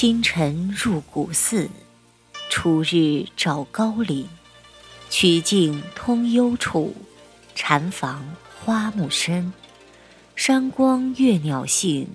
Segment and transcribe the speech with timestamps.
[0.00, 1.68] 清晨入古寺，
[2.48, 4.26] 初日照高林。
[5.10, 6.94] 曲径通幽处，
[7.54, 8.24] 禅房
[8.58, 9.52] 花木深。
[10.34, 12.08] 山光悦鸟性，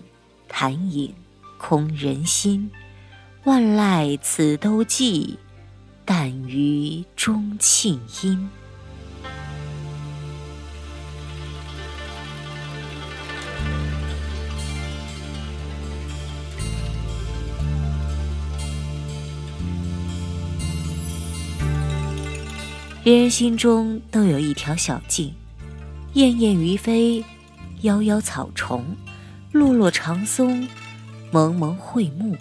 [0.47, 1.13] 潭影
[1.59, 2.71] 空人心。
[3.43, 5.35] 万籁此都寂，
[6.03, 8.49] 但余钟磬音。
[23.05, 25.31] 人人心中都有一条小径，
[26.13, 27.23] 燕燕于飞，
[27.83, 28.83] 夭夭草丛，
[29.51, 30.67] 落落长松，
[31.29, 32.35] 蒙蒙桧木。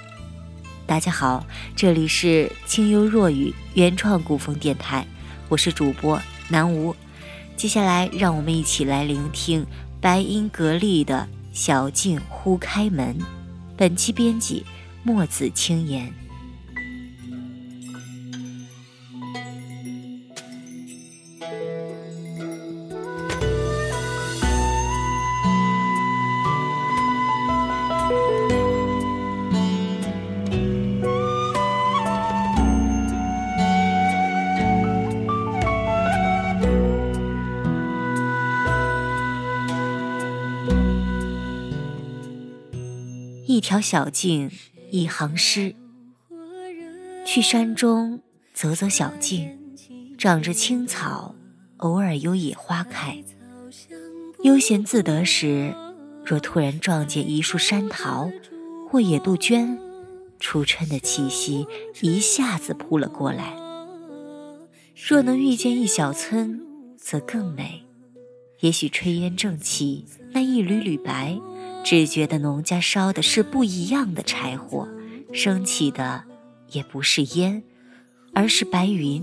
[0.86, 1.46] 大家好，
[1.77, 5.06] 这里是清幽若雨原创古风电台，
[5.50, 6.96] 我是主播南吴。
[7.58, 9.66] 接下来，让我们一起来聆听
[10.00, 13.14] 白音格力的《小径忽开门》。
[13.77, 14.64] 本期编辑：
[15.03, 16.10] 墨子轻言。
[43.55, 44.50] 一条小径，
[44.91, 45.77] 一行诗。
[47.24, 48.20] 去山中
[48.52, 49.56] 走走小径，
[50.19, 51.36] 长着青草，
[51.77, 53.22] 偶尔有野花开。
[54.42, 55.72] 悠闲自得时，
[56.27, 58.28] 若突然撞见一树山桃
[58.91, 59.78] 或野杜鹃，
[60.41, 61.64] 初春的气息
[62.02, 63.55] 一下子扑了过来。
[64.97, 66.60] 若能遇见一小村，
[66.98, 67.84] 则更美。
[68.58, 71.38] 也许炊烟正起，那一缕缕白。
[71.84, 74.89] 只觉得农家烧的是不一样的柴火，
[75.33, 76.25] 升起的
[76.71, 77.62] 也不是烟，
[78.33, 79.22] 而是白云。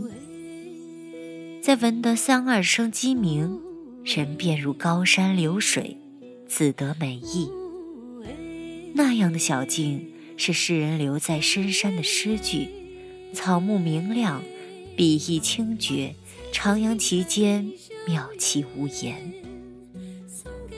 [1.64, 3.60] 再闻得三二声鸡鸣，
[4.06, 5.98] 人便如高山流水，
[6.48, 7.50] 自得美意。
[8.94, 12.70] 那样的小径，是诗人留在深山的诗句。
[13.34, 14.44] 草木明亮，
[14.96, 16.14] 笔意清绝，
[16.54, 17.72] 徜徉其间，
[18.06, 19.34] 妙气无言。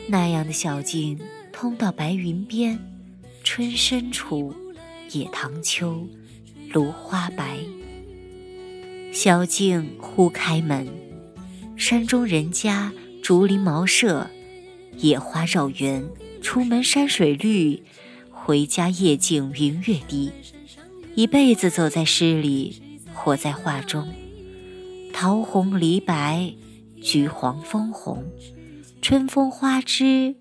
[0.08, 1.20] 那样的小径。
[1.64, 2.78] 通到白云边，
[3.42, 4.54] 春深处，
[5.14, 6.06] 野塘秋，
[6.74, 7.58] 芦花白。
[9.14, 10.86] 小径忽开门，
[11.78, 12.92] 山中人家
[13.24, 14.30] 竹林茅舍，
[14.98, 16.04] 野花绕园。
[16.42, 17.82] 出门山水绿，
[18.30, 20.34] 回家夜静云月低。
[21.16, 24.06] 一辈子走在诗里，活在画中。
[25.14, 26.54] 桃红梨白，
[27.02, 28.22] 橘黄枫红，
[29.02, 30.36] 春风花枝。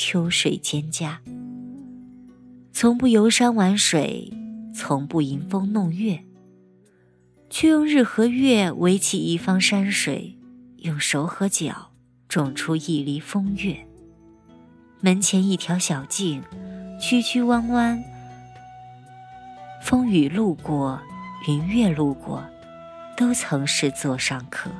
[0.00, 1.16] 秋水蒹葭，
[2.72, 4.32] 从不游山玩水，
[4.72, 6.24] 从不迎风弄月，
[7.50, 10.38] 却用日和月围起一方山水，
[10.76, 11.90] 用手和脚
[12.28, 13.76] 种出一犁风月。
[15.00, 16.44] 门前一条小径，
[17.00, 18.00] 曲曲弯弯，
[19.82, 21.02] 风雨路过，
[21.48, 22.48] 云月路过，
[23.16, 24.70] 都曾是座上客。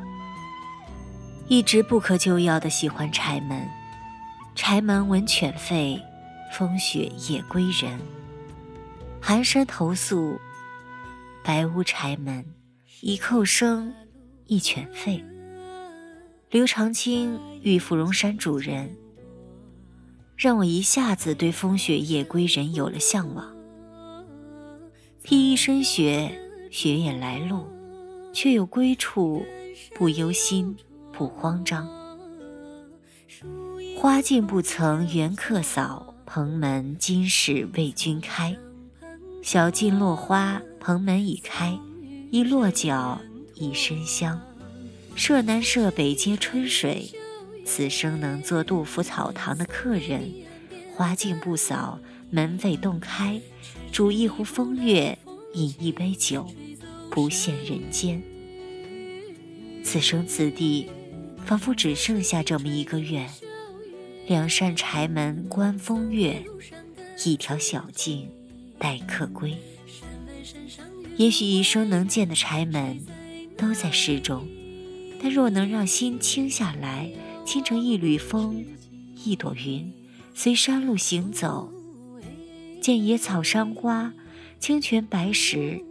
[1.49, 3.69] 一直不可救药的喜欢柴门。
[4.61, 6.03] 柴门闻犬吠，
[6.53, 7.97] 风雪夜归人。
[9.21, 10.37] 寒山投宿，
[11.45, 12.45] 白屋柴门，
[13.01, 13.95] 一叩声，
[14.47, 15.23] 一犬吠。
[16.51, 18.97] 刘长卿遇芙蓉山主人，
[20.37, 23.57] 让我一下子对风雪夜归人有了向往。
[25.23, 26.37] 披一身雪，
[26.69, 27.65] 雪也来路，
[28.35, 29.47] 却有归处，
[29.95, 30.77] 不忧心，
[31.13, 31.89] 不慌张。
[34.01, 38.57] 花径不曾缘客扫，蓬门今始为君开。
[39.43, 41.77] 小径落花，蓬门已开。
[42.31, 43.21] 一落脚，
[43.57, 44.41] 一生香。
[45.17, 47.11] 舍南舍北皆春水。
[47.67, 50.33] 此生能做杜甫草堂的客人，
[50.95, 51.99] 花径不扫，
[52.31, 53.41] 门未洞开，
[53.91, 55.19] 煮一壶风月，
[55.55, 56.47] 饮一杯酒，
[57.11, 58.23] 不羡人间。
[59.83, 60.89] 此生此地，
[61.45, 63.29] 仿佛只剩下这么一个愿。
[64.29, 66.45] 两扇柴门观风月，
[67.25, 68.29] 一条小径
[68.79, 69.57] 待客归。
[71.17, 73.01] 也许一生能见的柴门，
[73.57, 74.47] 都在诗中。
[75.23, 77.11] 但若能让心轻下来，
[77.47, 78.63] 轻成一缕风，
[79.25, 79.91] 一朵云，
[80.35, 81.73] 随山路行走，
[82.83, 84.13] 见野草山花，
[84.61, 85.83] 清泉白石，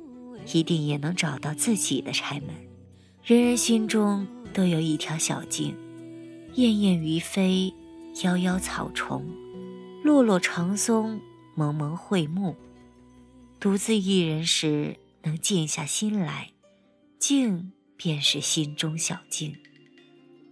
[0.54, 2.50] 一定也能找到自己的柴门。
[3.24, 5.76] 人人心中都有一条小径，
[6.54, 7.74] 燕燕于飞。
[8.24, 9.24] 夭夭草丛，
[10.04, 11.22] 落落长松，
[11.54, 12.56] 蒙蒙惠木。
[13.60, 16.50] 独自一人时，能静下心来，
[17.20, 19.52] 静便是心中小静；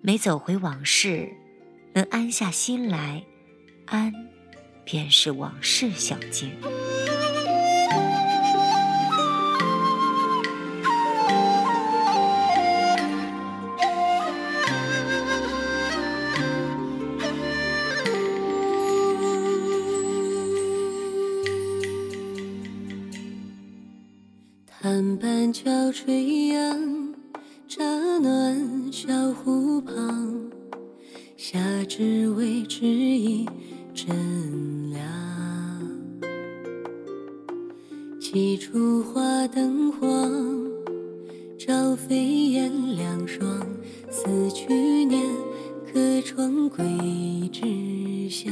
[0.01, 1.35] 每走回往事，
[1.95, 3.25] 能安下心来，
[3.87, 4.13] 安
[4.83, 6.51] 便是往事小静。
[25.45, 27.13] 潭畔桥垂杨，
[27.67, 27.83] 乍
[28.17, 30.49] 暖小湖旁。
[31.37, 33.47] 夏至未至已
[33.93, 34.99] 真凉。
[38.19, 40.09] 几处花灯黄，
[41.59, 43.67] 照飞燕凉霜。
[44.09, 44.73] 思去
[45.05, 45.21] 年，
[45.93, 46.83] 客窗桂
[47.51, 48.51] 枝香。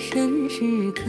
[0.00, 1.02] 身是客。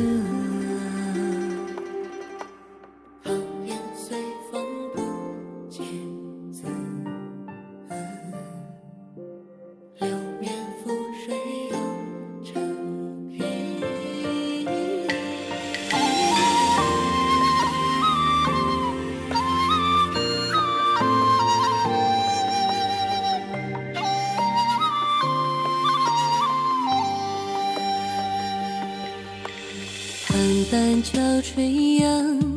[30.71, 32.50] 淡桥垂杨，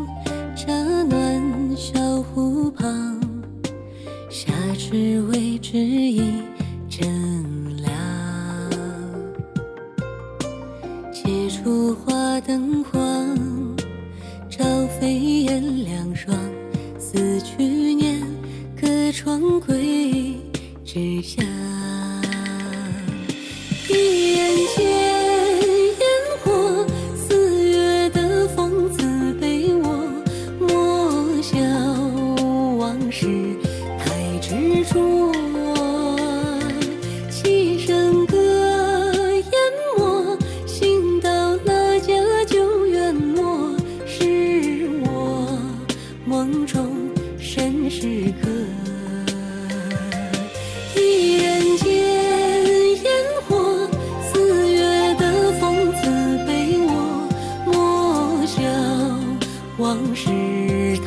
[59.94, 60.28] 往事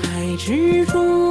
[0.01, 1.26] 太执着。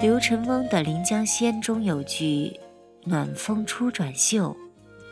[0.00, 2.58] 刘辰翁的《临江仙》中有句
[3.04, 4.56] “暖风初转袖，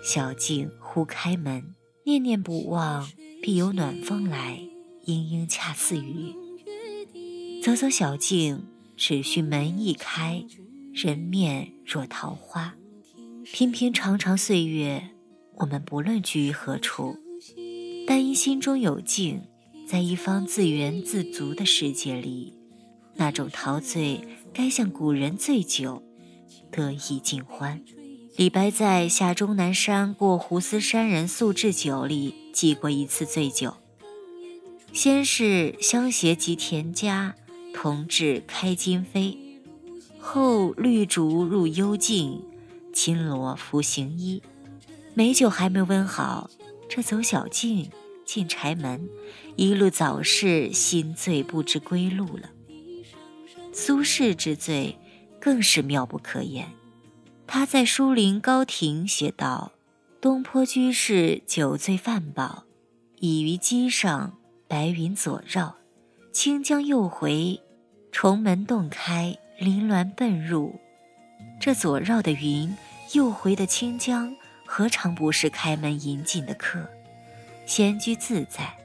[0.02, 1.75] 小径忽开门。
[2.07, 3.07] 念念不忘，
[3.42, 4.59] 必有暖风来。
[5.04, 6.35] 莺莺恰似雨。”
[7.62, 8.64] 走走小径，
[8.97, 10.42] 只需门一开，
[10.95, 12.75] 人面若桃花。
[13.45, 15.11] 平平常常岁月，
[15.57, 17.14] 我们不论居于何处，
[18.07, 19.42] 但因心中有境，
[19.87, 22.54] 在一方自圆自足的世界里，
[23.16, 24.26] 那种陶醉。
[24.58, 26.02] 该向古人醉酒，
[26.72, 27.80] 得意尽欢。
[28.34, 33.76] 李白在《下终南山过斛斯山人宿置酒》里记过一次醉酒。
[34.92, 37.36] 先是香携及田家，
[37.72, 39.38] 同至开襟扉。
[40.18, 42.42] 后绿竹入幽径，
[42.92, 44.42] 青罗拂行衣。
[45.14, 46.50] 美酒还没温好，
[46.88, 47.92] 这走小径
[48.26, 49.08] 进柴门，
[49.54, 52.50] 一路早逝，心醉不知归路了。
[53.72, 54.98] 苏轼之醉，
[55.40, 56.66] 更是妙不可言。
[57.46, 59.72] 他在《书林高亭》写道
[60.20, 62.64] ：“东坡居士酒醉饭饱，
[63.20, 65.76] 倚于机上，白云左绕，
[66.32, 67.60] 清江右回，
[68.12, 70.78] 重门洞开，林峦奔入。
[71.60, 72.76] 这左绕的云，
[73.14, 74.34] 右回的清江，
[74.66, 76.84] 何尝不是开门迎进的客？
[77.64, 78.76] 闲居自在。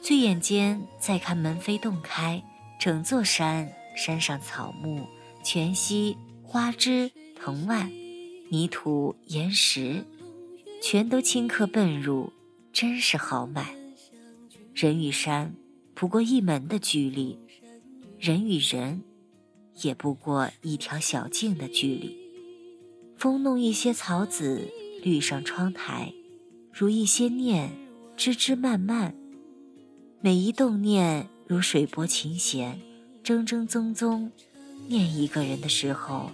[0.00, 2.42] 醉眼间再看门扉洞开，
[2.80, 5.06] 整座山，山上草木、
[5.42, 7.90] 泉溪、花枝、藤蔓、
[8.50, 10.04] 泥土、岩石。
[10.80, 12.32] 全都顷刻奔入，
[12.72, 13.76] 真是豪迈。
[14.74, 15.54] 人与山
[15.94, 17.38] 不过一门的距离，
[18.18, 19.04] 人与人
[19.82, 22.18] 也不过一条小径的距离。
[23.16, 24.68] 风弄一些草籽，
[25.04, 26.12] 绿上窗台，
[26.72, 27.70] 如一些念，
[28.16, 29.14] 枝枝蔓蔓。
[30.20, 32.80] 每一动念如水波琴弦，
[33.24, 34.30] 铮铮铮铮。
[34.88, 36.30] 念一个人的时候，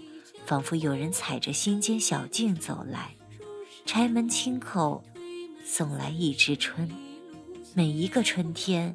[0.47, 3.11] 仿佛有人踩着心间小径走来。
[3.85, 5.03] 柴门轻叩，
[5.65, 6.91] 送来一枝春。
[7.75, 8.95] 每一个春天，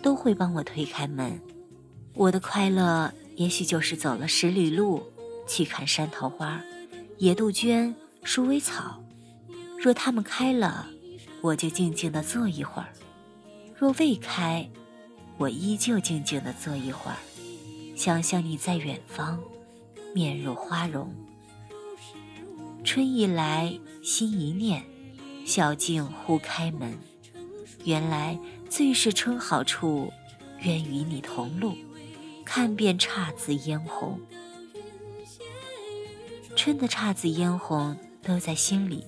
[0.00, 1.40] 都会帮我推开门。
[2.14, 5.02] 我的快乐，也许就是走了十里路，
[5.48, 6.62] 去看山桃花、
[7.18, 9.02] 野杜鹃、鼠尾草。
[9.78, 10.86] 若它们开了，
[11.40, 12.86] 我就静静地坐一会儿；
[13.76, 14.70] 若未开，
[15.36, 17.16] 我依旧静静地坐一会儿，
[17.96, 19.40] 想象你在远方，
[20.14, 21.12] 面若花容。
[22.84, 24.84] 春一来，心一念，
[25.44, 26.96] 小径忽开门。
[27.84, 28.38] 原来
[28.70, 30.12] 最是春好处，
[30.60, 31.74] 愿与你同路，
[32.44, 34.20] 看遍姹紫嫣红。
[36.54, 39.04] 春的姹紫嫣红都在心里，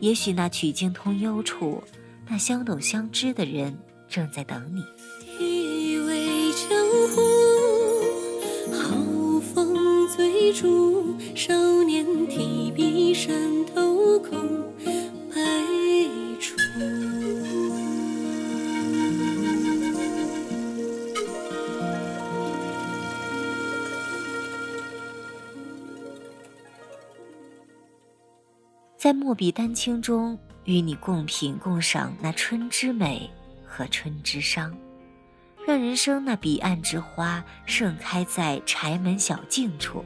[0.00, 1.82] 也许那曲径通幽处，
[2.28, 3.76] 那相懂相知的人
[4.08, 4.84] 正在等你。
[11.34, 14.64] 少年提笔山头空。
[28.96, 33.30] 在墨笔丹青中，与你共品共赏那春之美
[33.64, 34.76] 和春之伤，
[35.64, 40.04] 让人生那彼岸之花盛开在柴门小径处。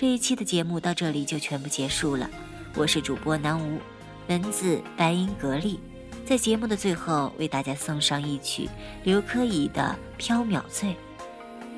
[0.00, 2.30] 这一期的节目到这里就全部结束了，
[2.76, 3.80] 我是主播南无，
[4.28, 5.80] 文字白银格力，
[6.24, 8.68] 在节目的最后为大家送上一曲
[9.02, 10.90] 刘珂矣的《缥缈醉》。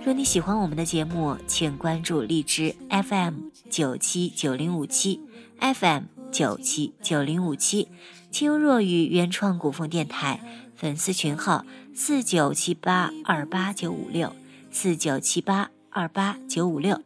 [0.05, 3.37] 若你喜欢我们的节目，请关注荔枝 FM
[3.71, 5.23] 九七九零五七。
[5.59, 7.89] FM 九七九零五七，
[8.31, 10.41] 清若雨原创古风电台
[10.77, 14.37] 粉丝群号四九七八二八九五六
[14.71, 17.01] 四九七八二八九五六。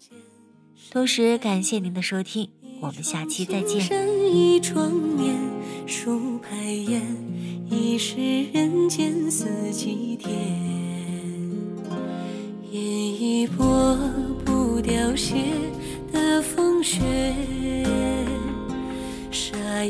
[0.90, 2.48] 同时感谢您的收听，
[2.80, 3.80] 我们下期再见。
[4.32, 5.34] 一窗面，
[5.86, 7.02] 数排烟，
[7.70, 8.16] 已是
[8.52, 10.32] 人间四季天。
[12.70, 13.98] 饮一波
[14.44, 15.34] 不凋谢
[16.12, 17.00] 的风雪。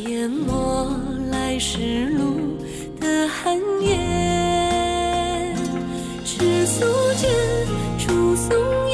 [0.09, 0.91] 淹没
[1.31, 2.59] 来时路
[2.99, 5.55] 的寒夜，
[6.25, 7.29] 赤素笺，
[7.97, 8.59] 烛松
[8.91, 8.94] 烟，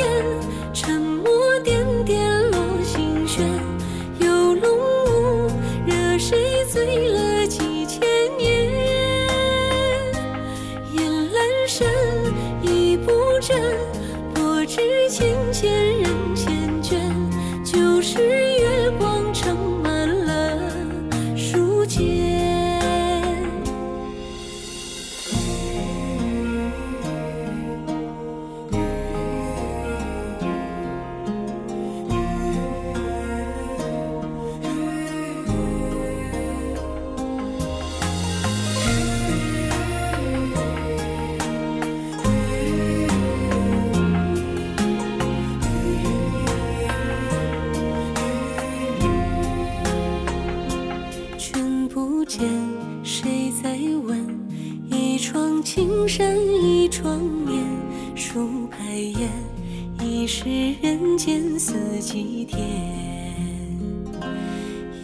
[62.12, 62.58] 几天，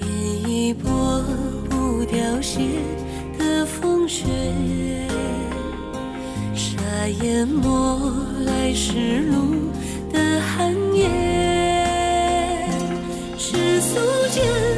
[0.01, 1.23] 烟一拨
[1.71, 2.63] 不凋谢
[3.39, 4.25] 的风雪，
[6.53, 6.81] 沙
[7.23, 8.11] 淹没
[8.45, 9.71] 来时路
[10.13, 12.69] 的寒烟，
[13.39, 14.01] 尘俗
[14.33, 14.76] 间。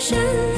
[0.00, 0.57] 深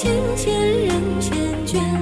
[0.00, 0.54] 千千
[0.86, 1.97] 人千卷。